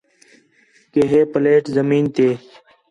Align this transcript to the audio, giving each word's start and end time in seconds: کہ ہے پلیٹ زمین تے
کہ 0.91 1.01
ہے 1.11 1.19
پلیٹ 1.33 1.63
زمین 1.77 2.05
تے 2.15 2.27